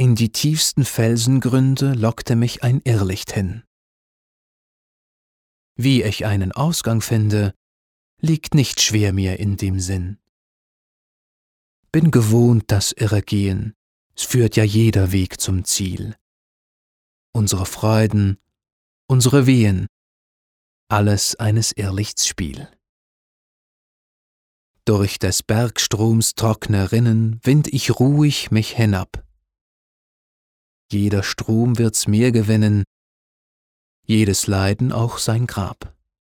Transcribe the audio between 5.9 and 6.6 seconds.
ich einen